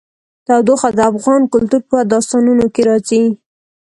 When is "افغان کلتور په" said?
1.11-1.97